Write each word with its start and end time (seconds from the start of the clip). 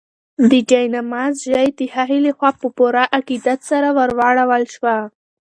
د 0.49 0.51
جاینماز 0.69 1.33
ژۍ 1.49 1.67
د 1.79 1.81
هغې 1.95 2.19
لخوا 2.27 2.49
په 2.61 2.67
پوره 2.77 3.03
عقیدت 3.17 3.59
سره 3.69 3.87
ورواړول 3.97 4.63
شوه. 4.75 4.95